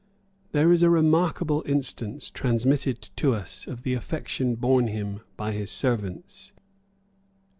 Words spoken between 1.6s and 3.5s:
instance, transmitted to